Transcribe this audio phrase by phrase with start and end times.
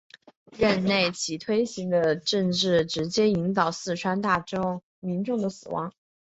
[0.57, 5.93] 任内其推行的政策直接导致四川大量民众的死亡。